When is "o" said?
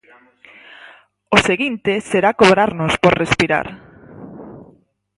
1.35-1.37